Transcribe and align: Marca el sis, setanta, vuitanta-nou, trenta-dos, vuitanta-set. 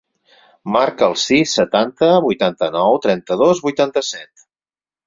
Marca 0.75 1.09
el 1.13 1.13
sis, 1.25 1.53
setanta, 1.59 2.09
vuitanta-nou, 2.27 2.99
trenta-dos, 3.07 3.65
vuitanta-set. 3.69 4.49